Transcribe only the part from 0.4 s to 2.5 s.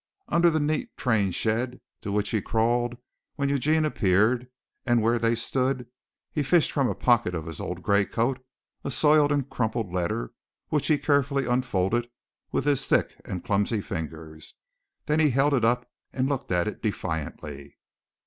the neat train shed to which he